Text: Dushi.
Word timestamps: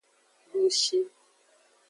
Dushi. 0.51 0.99